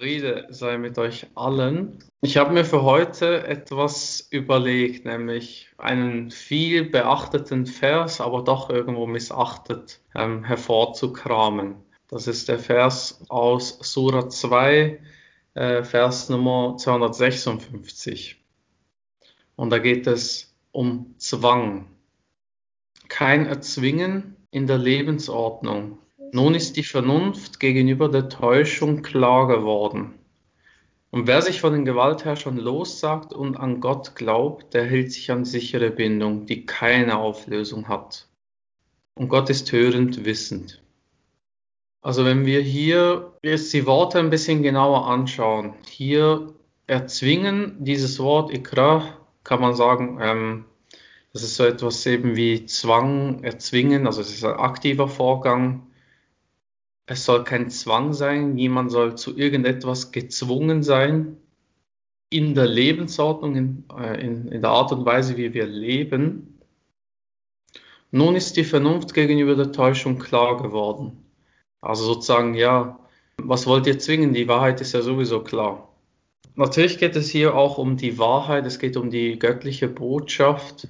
[0.00, 1.98] Friede sei mit euch allen.
[2.20, 9.08] Ich habe mir für heute etwas überlegt, nämlich einen viel beachteten Vers, aber doch irgendwo
[9.08, 11.74] missachtet, ähm, hervorzukramen.
[12.06, 15.00] Das ist der Vers aus Sura 2,
[15.54, 18.36] äh, Vers Nummer 256.
[19.56, 21.88] Und da geht es um Zwang.
[23.08, 25.98] Kein Erzwingen in der Lebensordnung,
[26.32, 30.14] nun ist die Vernunft gegenüber der Täuschung klar geworden.
[31.10, 35.44] Und wer sich von den Gewaltherrschern lossagt und an Gott glaubt, der hält sich an
[35.44, 38.28] sichere Bindung, die keine Auflösung hat.
[39.14, 40.82] Und Gott ist hörend wissend.
[42.02, 46.54] Also wenn wir hier jetzt die Worte ein bisschen genauer anschauen, hier
[46.86, 50.64] erzwingen, dieses Wort Ikra, kann man sagen, ähm,
[51.32, 55.87] das ist so etwas eben wie Zwang, erzwingen, also es ist ein aktiver Vorgang,
[57.10, 61.38] es soll kein Zwang sein, niemand soll zu irgendetwas gezwungen sein.
[62.30, 66.60] In der Lebensordnung, in, äh, in, in der Art und Weise, wie wir leben.
[68.10, 71.24] Nun ist die Vernunft gegenüber der Täuschung klar geworden.
[71.80, 72.98] Also sozusagen, ja,
[73.38, 74.34] was wollt ihr zwingen?
[74.34, 75.88] Die Wahrheit ist ja sowieso klar.
[76.56, 80.88] Natürlich geht es hier auch um die Wahrheit, es geht um die göttliche Botschaft,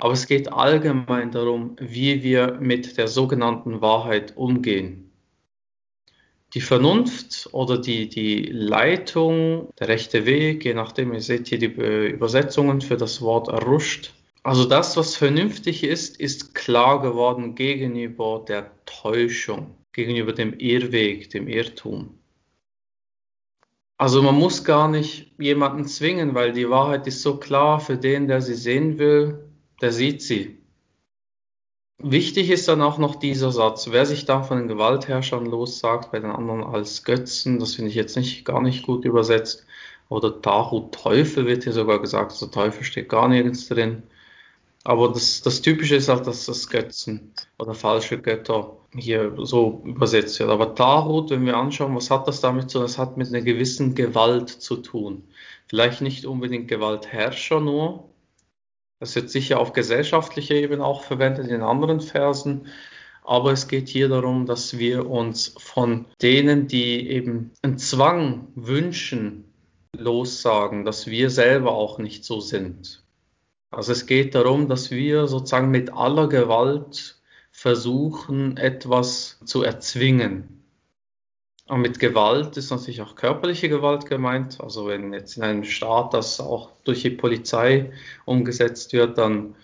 [0.00, 5.09] aber es geht allgemein darum, wie wir mit der sogenannten Wahrheit umgehen
[6.54, 11.66] die Vernunft oder die, die Leitung, der rechte Weg, je nachdem, ihr seht hier die
[11.66, 14.12] Übersetzungen für das Wort erruscht.
[14.42, 21.46] Also das, was vernünftig ist, ist klar geworden gegenüber der Täuschung, gegenüber dem Irrweg, dem
[21.46, 22.18] Irrtum.
[23.98, 28.28] Also man muss gar nicht jemanden zwingen, weil die Wahrheit ist so klar für den,
[28.28, 29.50] der sie sehen will,
[29.82, 30.59] der sieht sie.
[32.02, 36.18] Wichtig ist dann auch noch dieser Satz, wer sich da von den Gewaltherrschern lossagt, bei
[36.18, 39.66] den anderen als Götzen, das finde ich jetzt nicht gar nicht gut übersetzt.
[40.08, 44.02] Oder Tahu Teufel wird hier sogar gesagt, also Teufel steht gar nirgends drin.
[44.84, 50.40] Aber das, das Typische ist halt, dass das Götzen oder falsche Götter hier so übersetzt
[50.40, 50.50] wird.
[50.50, 52.86] Aber Tarut, wenn wir anschauen, was hat das damit zu tun?
[52.86, 55.24] Das hat mit einer gewissen Gewalt zu tun.
[55.68, 58.09] Vielleicht nicht unbedingt Gewaltherrscher nur,
[59.00, 62.66] das wird sicher auf gesellschaftlicher Ebene auch verwendet in anderen Versen.
[63.24, 69.44] Aber es geht hier darum, dass wir uns von denen, die eben einen Zwang wünschen,
[69.96, 73.02] lossagen, dass wir selber auch nicht so sind.
[73.70, 80.59] Also es geht darum, dass wir sozusagen mit aller Gewalt versuchen, etwas zu erzwingen.
[81.70, 84.60] Und mit Gewalt ist natürlich auch körperliche Gewalt gemeint.
[84.60, 87.92] Also wenn jetzt in einem Staat das auch durch die Polizei
[88.24, 89.54] umgesetzt wird, dann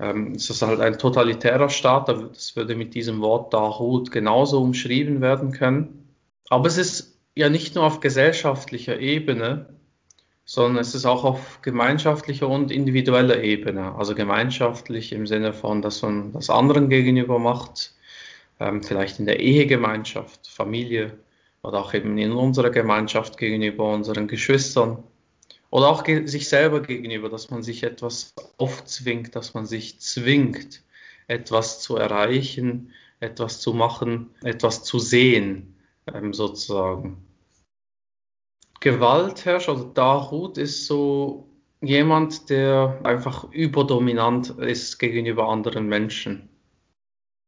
[0.00, 2.08] ähm, ist das halt ein totalitärer Staat.
[2.08, 6.08] Das würde mit diesem Wort Dahut genauso umschrieben werden können.
[6.48, 9.66] Aber es ist ja nicht nur auf gesellschaftlicher Ebene,
[10.44, 13.94] sondern es ist auch auf gemeinschaftlicher und individueller Ebene.
[13.94, 17.94] Also gemeinschaftlich im Sinne von, dass man das anderen gegenüber macht,
[18.58, 21.12] ähm, vielleicht in der Ehegemeinschaft, Familie,
[21.62, 25.02] oder auch eben in unserer Gemeinschaft gegenüber unseren Geschwistern
[25.70, 30.82] oder auch sich selber gegenüber, dass man sich etwas aufzwingt, dass man sich zwingt,
[31.28, 35.76] etwas zu erreichen, etwas zu machen, etwas zu sehen,
[36.12, 37.24] ähm, sozusagen.
[38.80, 41.48] Gewaltherrscher oder Dahut ist so
[41.80, 46.48] jemand, der einfach überdominant ist gegenüber anderen Menschen.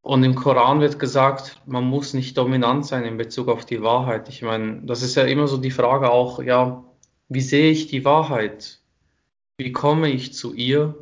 [0.05, 4.29] Und im Koran wird gesagt, man muss nicht dominant sein in Bezug auf die Wahrheit.
[4.29, 6.83] Ich meine, das ist ja immer so die Frage auch, ja,
[7.27, 8.81] wie sehe ich die Wahrheit?
[9.57, 10.93] Wie komme ich zu ihr?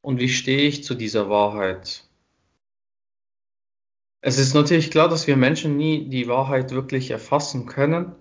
[0.00, 2.04] Und wie stehe ich zu dieser Wahrheit?
[4.20, 8.12] Es ist natürlich klar, dass wir Menschen nie die Wahrheit wirklich erfassen können,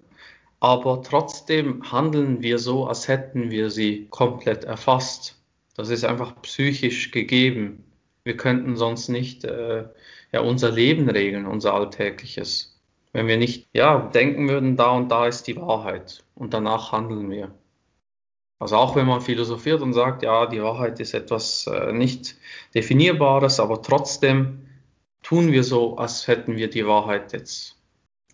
[0.59, 5.39] aber trotzdem handeln wir so, als hätten wir sie komplett erfasst.
[5.75, 7.84] Das ist einfach psychisch gegeben.
[8.25, 9.85] Wir könnten sonst nicht äh,
[10.31, 12.77] ja, unser Leben regeln, unser alltägliches.
[13.13, 17.29] Wenn wir nicht ja, denken würden, da und da ist die Wahrheit und danach handeln
[17.29, 17.53] wir.
[18.59, 22.35] Also auch wenn man philosophiert und sagt, ja, die Wahrheit ist etwas äh, nicht
[22.73, 24.65] definierbares, aber trotzdem
[25.21, 27.77] tun wir so, als hätten wir die Wahrheit jetzt.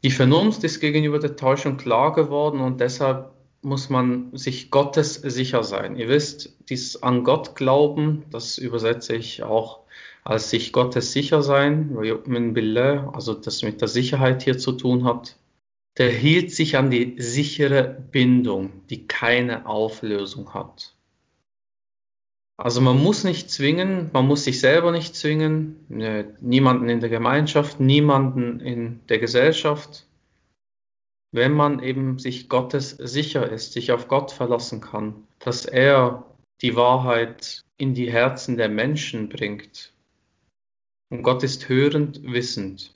[0.04, 5.64] Die Vernunft ist gegenüber der Täuschung klar geworden und deshalb muss man sich Gottes sicher
[5.64, 5.96] sein.
[5.96, 9.82] Ihr wisst, dies an Gott glauben, das übersetze ich auch
[10.24, 15.36] als sich Gottes sicher sein, also das mit der Sicherheit hier zu tun hat,
[15.98, 20.96] der hielt sich an die sichere Bindung, die keine Auflösung hat.
[22.58, 27.10] Also man muss nicht zwingen, man muss sich selber nicht zwingen, ne, niemanden in der
[27.10, 30.06] Gemeinschaft, niemanden in der Gesellschaft.
[31.32, 36.26] Wenn man eben sich Gottes sicher ist, sich auf Gott verlassen kann, dass er
[36.62, 39.94] die Wahrheit in die Herzen der Menschen bringt.
[41.10, 42.94] Und Gott ist hörend, wissend.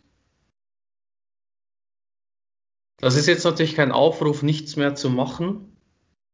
[2.98, 5.78] Das ist jetzt natürlich kein Aufruf, nichts mehr zu machen.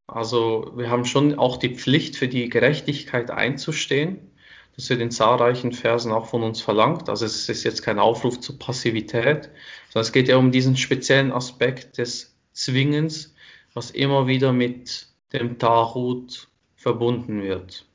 [0.08, 4.31] Also wir haben schon auch die Pflicht, für die Gerechtigkeit einzustehen.
[4.76, 7.10] Das wird in zahlreichen Versen auch von uns verlangt.
[7.10, 9.50] Also es ist jetzt kein Aufruf zur Passivität,
[9.90, 13.34] sondern es geht ja um diesen speziellen Aspekt des Zwingens,
[13.74, 17.86] was immer wieder mit dem Tarut verbunden wird.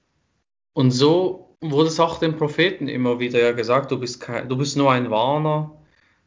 [0.72, 4.56] Und so wurde es auch den Propheten immer wieder ja gesagt, du bist, kein, du
[4.56, 5.72] bist nur ein Warner,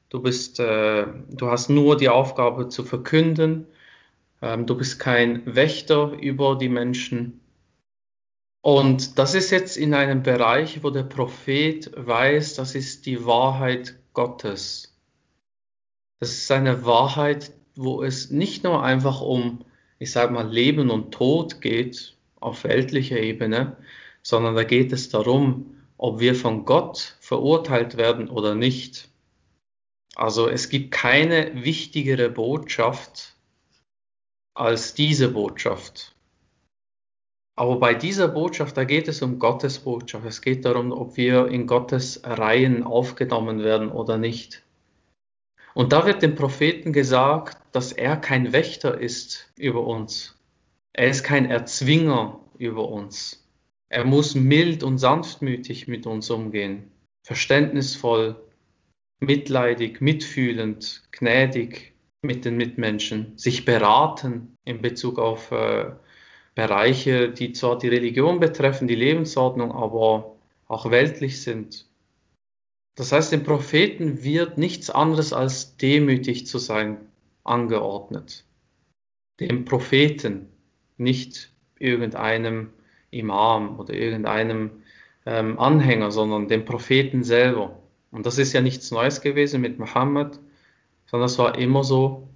[0.09, 3.67] du, bist, äh, du hast nur die Aufgabe zu verkünden,
[4.41, 7.39] ähm, du bist kein Wächter über die Menschen,
[8.61, 13.95] und das ist jetzt in einem Bereich, wo der Prophet weiß, das ist die Wahrheit
[14.13, 14.97] Gottes.
[16.19, 19.63] Das ist eine Wahrheit, wo es nicht nur einfach um,
[19.99, 23.77] ich sage mal, Leben und Tod geht auf weltlicher Ebene,
[24.21, 29.09] sondern da geht es darum, ob wir von Gott verurteilt werden oder nicht.
[30.15, 33.35] Also es gibt keine wichtigere Botschaft
[34.53, 36.15] als diese Botschaft.
[37.59, 40.25] Aber bei dieser Botschaft, da geht es um Gottes Botschaft.
[40.25, 44.63] Es geht darum, ob wir in Gottes Reihen aufgenommen werden oder nicht.
[45.73, 50.37] Und da wird dem Propheten gesagt, dass er kein Wächter ist über uns.
[50.93, 53.45] Er ist kein Erzwinger über uns.
[53.89, 56.89] Er muss mild und sanftmütig mit uns umgehen,
[57.27, 58.37] verständnisvoll,
[59.19, 61.91] mitleidig, mitfühlend, gnädig
[62.21, 65.91] mit den Mitmenschen, sich beraten in Bezug auf äh,
[66.59, 70.35] Bereiche, die zwar die Religion betreffen, die Lebensordnung, aber
[70.67, 71.85] auch weltlich sind.
[72.95, 76.97] Das heißt, dem Propheten wird nichts anderes als demütig zu sein
[77.45, 78.43] angeordnet.
[79.39, 80.49] Dem Propheten,
[80.97, 82.71] nicht irgendeinem
[83.09, 84.83] Imam oder irgendeinem
[85.25, 87.79] ähm, Anhänger, sondern dem Propheten selber.
[88.11, 90.39] Und das ist ja nichts Neues gewesen mit Mohammed,
[91.05, 92.28] sondern das war immer so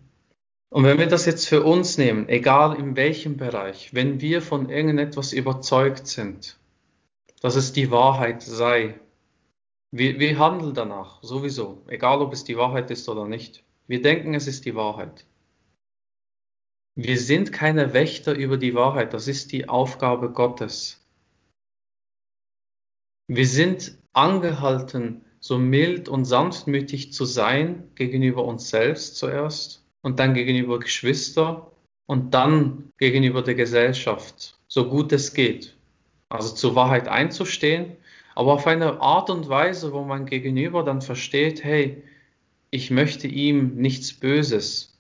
[0.74, 4.72] und wenn wir das jetzt für uns nehmen, egal in welchem Bereich, wenn wir von
[4.72, 6.58] irgendetwas überzeugt sind,
[7.42, 9.00] dass es die Wahrheit sei,
[9.92, 13.64] wir, wir handeln danach, sowieso, egal ob es die Wahrheit ist oder nicht.
[13.86, 15.28] Wir denken, es ist die Wahrheit.
[16.96, 21.06] Wir sind keine Wächter über die Wahrheit, das ist die Aufgabe Gottes.
[23.28, 30.36] Wir sind angehalten, so mild und sanftmütig zu sein gegenüber uns selbst zuerst und dann
[30.36, 31.72] gegenüber Geschwister
[32.06, 35.76] und dann gegenüber der Gesellschaft, so gut es geht.
[36.30, 37.98] Also zur Wahrheit einzustehen,
[38.36, 42.04] aber auf eine Art und Weise, wo man gegenüber dann versteht, hey,
[42.70, 45.00] ich möchte ihm nichts Böses.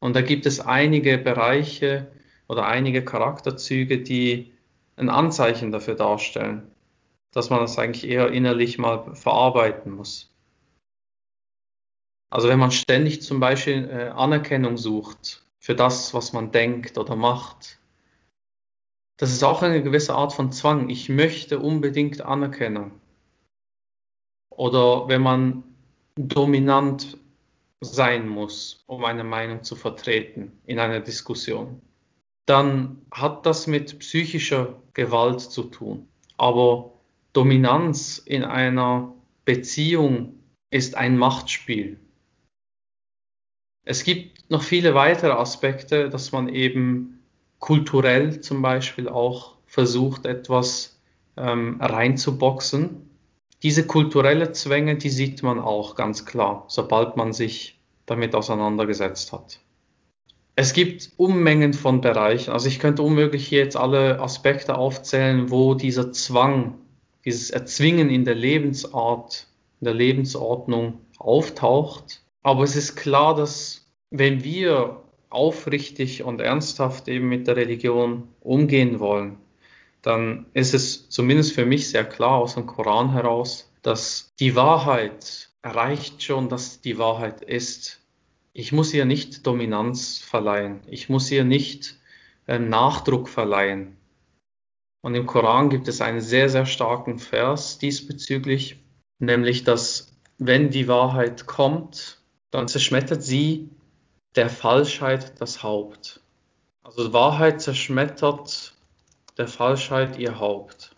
[0.00, 2.10] Und da gibt es einige Bereiche
[2.48, 4.52] oder einige Charakterzüge, die
[4.96, 6.70] ein Anzeichen dafür darstellen,
[7.32, 10.35] dass man das eigentlich eher innerlich mal verarbeiten muss.
[12.30, 17.16] Also wenn man ständig zum Beispiel äh, Anerkennung sucht für das, was man denkt oder
[17.16, 17.78] macht,
[19.18, 20.90] das ist auch eine gewisse Art von Zwang.
[20.90, 22.92] Ich möchte unbedingt Anerkennung.
[24.50, 25.64] Oder wenn man
[26.16, 27.18] dominant
[27.80, 31.80] sein muss, um eine Meinung zu vertreten in einer Diskussion,
[32.46, 36.08] dann hat das mit psychischer Gewalt zu tun.
[36.36, 36.92] Aber
[37.32, 41.98] Dominanz in einer Beziehung ist ein Machtspiel.
[43.86, 47.20] Es gibt noch viele weitere Aspekte, dass man eben
[47.60, 51.00] kulturell zum Beispiel auch versucht, etwas
[51.36, 53.08] ähm, reinzuboxen.
[53.62, 59.60] Diese kulturelle Zwänge, die sieht man auch ganz klar, sobald man sich damit auseinandergesetzt hat.
[60.56, 62.50] Es gibt Unmengen von Bereichen.
[62.50, 66.74] Also ich könnte unmöglich hier jetzt alle Aspekte aufzählen, wo dieser Zwang,
[67.24, 69.46] dieses Erzwingen in der Lebensart,
[69.80, 72.22] in der Lebensordnung auftaucht.
[72.46, 79.00] Aber es ist klar, dass wenn wir aufrichtig und ernsthaft eben mit der Religion umgehen
[79.00, 79.38] wollen,
[80.00, 85.50] dann ist es zumindest für mich sehr klar aus dem Koran heraus, dass die Wahrheit
[85.64, 88.00] reicht schon, dass die Wahrheit ist.
[88.52, 90.82] Ich muss ihr nicht Dominanz verleihen.
[90.86, 91.98] Ich muss ihr nicht
[92.46, 93.96] äh, Nachdruck verleihen.
[95.02, 98.78] Und im Koran gibt es einen sehr, sehr starken Vers diesbezüglich,
[99.18, 102.15] nämlich dass wenn die Wahrheit kommt,
[102.50, 103.68] dann zerschmettert sie
[104.34, 106.20] der Falschheit das Haupt.
[106.82, 108.74] Also Wahrheit zerschmettert
[109.36, 110.92] der Falschheit ihr Haupt.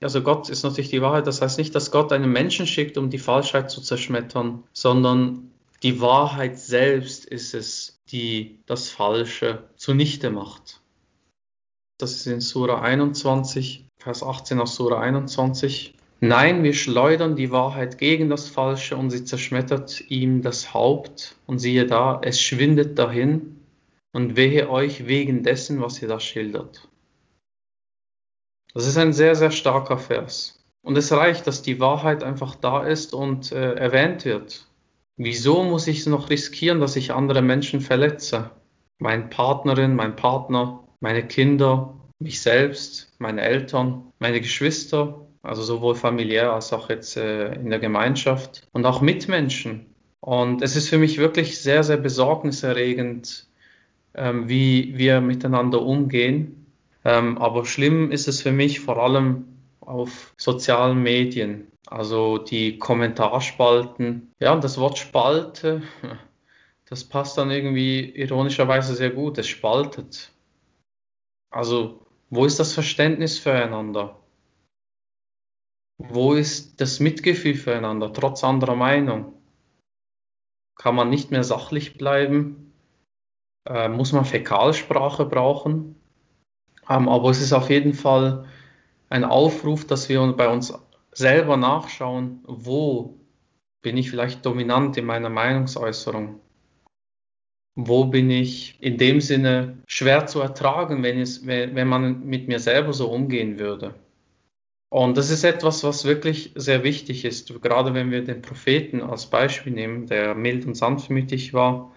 [0.00, 3.10] Also Gott ist natürlich die Wahrheit, das heißt nicht, dass Gott einen Menschen schickt, um
[3.10, 5.52] die Falschheit zu zerschmettern, sondern
[5.82, 10.80] Die Wahrheit selbst ist es, die das Falsche zunichte macht.
[11.98, 15.94] Das ist in Sura 21, Vers 18 aus Sura 21.
[16.24, 21.34] Nein, wir schleudern die Wahrheit gegen das Falsche und sie zerschmettert ihm das Haupt.
[21.46, 23.56] Und siehe da, es schwindet dahin
[24.12, 26.88] und wehe euch wegen dessen, was ihr da schildert.
[28.72, 30.64] Das ist ein sehr, sehr starker Vers.
[30.82, 34.68] Und es reicht, dass die Wahrheit einfach da ist und äh, erwähnt wird.
[35.16, 38.52] Wieso muss ich es noch riskieren, dass ich andere Menschen verletze?
[39.00, 46.52] Meine Partnerin, mein Partner, meine Kinder, mich selbst, meine Eltern, meine Geschwister, also sowohl familiär
[46.52, 49.86] als auch jetzt äh, in der Gemeinschaft und auch Mitmenschen.
[50.20, 53.46] Und es ist für mich wirklich sehr, sehr besorgniserregend,
[54.14, 56.66] ähm, wie wir miteinander umgehen.
[57.04, 59.48] Ähm, aber schlimm ist es für mich vor allem
[59.80, 64.32] auf sozialen Medien, also die Kommentarspalten.
[64.38, 65.82] Ja, und das Wort Spalte,
[66.88, 69.38] das passt dann irgendwie ironischerweise sehr gut.
[69.38, 70.30] Es spaltet.
[71.50, 74.21] Also, wo ist das Verständnis füreinander?
[76.08, 79.34] Wo ist das Mitgefühl füreinander, trotz anderer Meinung?
[80.76, 82.72] Kann man nicht mehr sachlich bleiben?
[83.68, 85.96] Äh, muss man Fäkalsprache brauchen?
[86.88, 88.46] Ähm, aber es ist auf jeden Fall
[89.10, 90.74] ein Aufruf, dass wir bei uns
[91.12, 93.18] selber nachschauen, wo
[93.82, 96.40] bin ich vielleicht dominant in meiner Meinungsäußerung?
[97.74, 102.58] Wo bin ich in dem Sinne schwer zu ertragen, wenn, es, wenn man mit mir
[102.58, 103.94] selber so umgehen würde?
[104.92, 109.24] Und das ist etwas, was wirklich sehr wichtig ist, gerade wenn wir den Propheten als
[109.24, 111.94] Beispiel nehmen, der mild und sanftmütig war.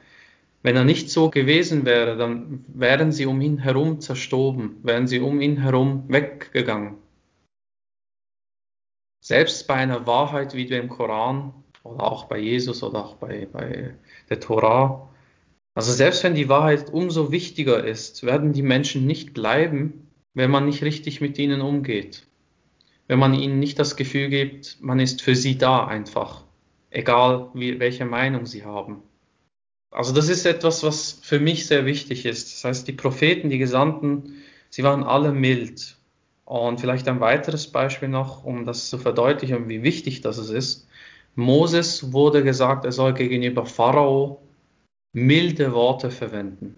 [0.63, 5.19] Wenn er nicht so gewesen wäre, dann wären sie um ihn herum zerstoben, wären sie
[5.19, 6.95] um ihn herum weggegangen.
[9.19, 13.93] Selbst bei einer Wahrheit wie dem Koran oder auch bei Jesus oder auch bei, bei
[14.29, 15.09] der Torah,
[15.73, 20.65] also selbst wenn die Wahrheit umso wichtiger ist, werden die Menschen nicht bleiben, wenn man
[20.65, 22.25] nicht richtig mit ihnen umgeht
[23.07, 26.43] wenn man ihnen nicht das Gefühl gibt, man ist für sie da einfach,
[26.89, 29.03] egal wie, welche Meinung sie haben.
[29.91, 32.53] Also das ist etwas, was für mich sehr wichtig ist.
[32.53, 35.97] Das heißt, die Propheten, die Gesandten, sie waren alle mild.
[36.43, 40.87] Und vielleicht ein weiteres Beispiel noch, um das zu verdeutlichen, wie wichtig das ist.
[41.35, 44.41] Moses wurde gesagt, er soll gegenüber Pharao
[45.13, 46.75] milde Worte verwenden.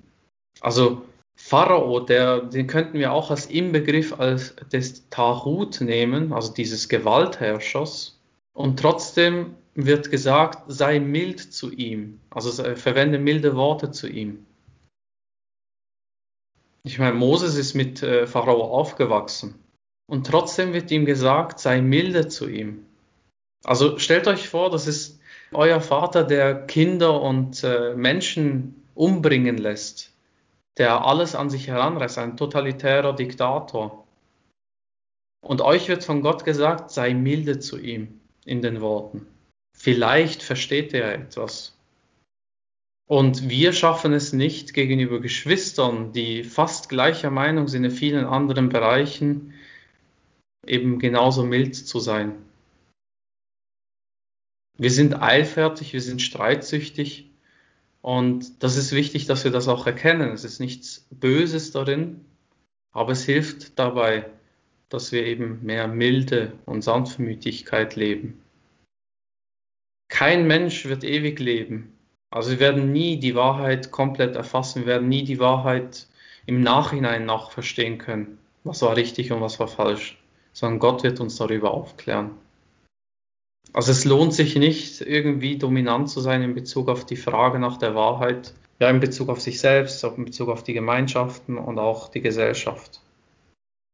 [0.62, 1.04] Also
[1.40, 8.20] Pharao, der, den könnten wir auch als Inbegriff als des Tahut nehmen, also dieses Gewaltherrschers.
[8.54, 14.46] Und trotzdem wird gesagt, sei mild zu ihm, also verwende milde Worte zu ihm.
[16.84, 19.56] Ich meine, Moses ist mit äh, Pharao aufgewachsen
[20.10, 22.86] und trotzdem wird ihm gesagt, sei milde zu ihm.
[23.64, 25.20] Also stellt euch vor, das ist
[25.54, 30.17] euer Vater, der Kinder und äh, Menschen umbringen lässt
[30.78, 34.08] der alles an sich heranreißt, ein totalitärer Diktator.
[35.42, 39.28] Und euch wird von Gott gesagt, sei milde zu ihm in den Worten.
[39.78, 41.78] Vielleicht versteht er etwas.
[43.08, 48.68] Und wir schaffen es nicht gegenüber Geschwistern, die fast gleicher Meinung sind in vielen anderen
[48.70, 49.54] Bereichen,
[50.66, 52.36] eben genauso mild zu sein.
[54.78, 57.32] Wir sind eilfertig, wir sind streitsüchtig
[58.08, 60.32] und das ist wichtig, dass wir das auch erkennen.
[60.32, 62.24] Es ist nichts Böses darin,
[62.94, 64.30] aber es hilft dabei,
[64.88, 68.42] dass wir eben mehr Milde und Sanftmütigkeit leben.
[70.08, 71.98] Kein Mensch wird ewig leben.
[72.30, 76.08] Also wir werden nie die Wahrheit komplett erfassen, wir werden nie die Wahrheit
[76.46, 80.18] im Nachhinein nachverstehen können, was war richtig und was war falsch,
[80.54, 82.32] sondern Gott wird uns darüber aufklären.
[83.78, 87.78] Also es lohnt sich nicht, irgendwie dominant zu sein in Bezug auf die Frage nach
[87.78, 92.08] der Wahrheit, ja in Bezug auf sich selbst, in Bezug auf die Gemeinschaften und auch
[92.08, 93.02] die Gesellschaft.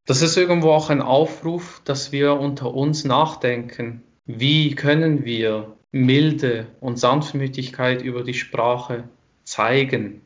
[0.07, 6.67] Das ist irgendwo auch ein Aufruf, dass wir unter uns nachdenken, wie können wir Milde
[6.79, 9.09] und Sanftmütigkeit über die Sprache
[9.43, 10.21] zeigen?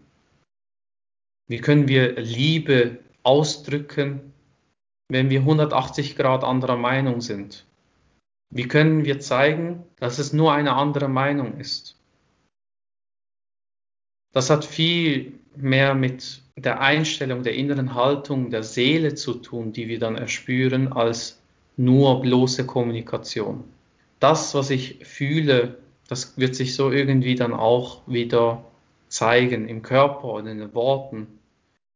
[1.47, 4.33] Wie können wir Liebe ausdrücken,
[5.09, 7.66] wenn wir 180 Grad anderer Meinung sind?
[8.49, 11.97] Wie können wir zeigen, dass es nur eine andere Meinung ist?
[14.31, 19.87] Das hat viel mehr mit der Einstellung, der inneren Haltung, der Seele zu tun, die
[19.87, 21.41] wir dann erspüren, als
[21.75, 23.63] nur bloße Kommunikation.
[24.19, 25.77] Das, was ich fühle,
[26.07, 28.63] das wird sich so irgendwie dann auch wieder
[29.09, 31.27] zeigen im Körper und in den Worten.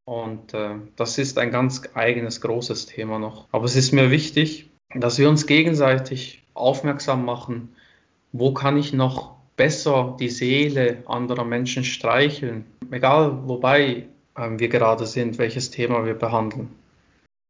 [0.05, 3.47] Und äh, das ist ein ganz eigenes, großes Thema noch.
[3.51, 7.69] Aber es ist mir wichtig, dass wir uns gegenseitig aufmerksam machen,
[8.31, 14.07] wo kann ich noch besser die Seele anderer Menschen streicheln, egal wobei
[14.37, 16.69] ähm, wir gerade sind, welches Thema wir behandeln?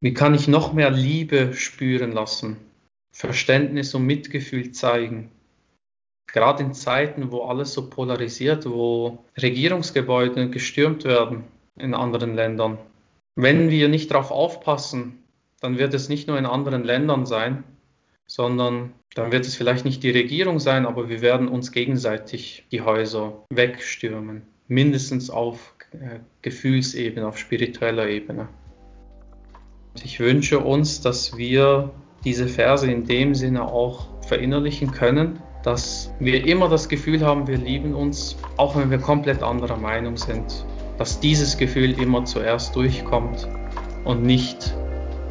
[0.01, 2.57] Wie kann ich noch mehr Liebe spüren lassen,
[3.13, 5.29] Verständnis und Mitgefühl zeigen?
[6.31, 11.43] Gerade in Zeiten, wo alles so polarisiert, wo Regierungsgebäude gestürmt werden
[11.77, 12.77] in anderen Ländern.
[13.35, 15.20] Wenn wir nicht darauf aufpassen,
[15.61, 17.63] dann wird es nicht nur in anderen Ländern sein,
[18.27, 22.81] sondern dann wird es vielleicht nicht die Regierung sein, aber wir werden uns gegenseitig die
[22.81, 28.47] Häuser wegstürmen, mindestens auf äh, Gefühlsebene, auf spiritueller Ebene.
[30.03, 31.91] Ich wünsche uns, dass wir
[32.23, 37.57] diese Verse in dem Sinne auch verinnerlichen können, dass wir immer das Gefühl haben, wir
[37.57, 40.65] lieben uns, auch wenn wir komplett anderer Meinung sind,
[40.97, 43.47] dass dieses Gefühl immer zuerst durchkommt
[44.05, 44.73] und nicht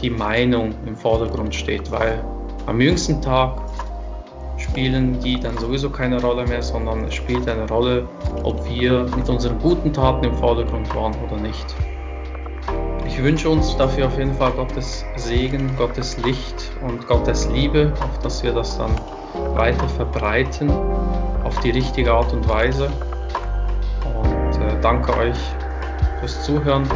[0.03, 2.25] die Meinung im Vordergrund steht, weil
[2.67, 3.61] am jüngsten Tag
[4.57, 8.07] spielen die dann sowieso keine Rolle mehr, sondern es spielt eine Rolle,
[8.45, 11.75] ob wir mit unseren guten Taten im Vordergrund waren oder nicht.
[13.07, 18.19] Ich wünsche uns dafür auf jeden Fall Gottes Segen, Gottes Licht und Gottes Liebe, auf
[18.23, 18.91] dass wir das dann
[19.55, 20.71] weiter verbreiten
[21.45, 22.91] auf die richtige Art und Weise.
[24.05, 25.39] Und äh, danke euch
[26.21, 26.89] fürs Zuhören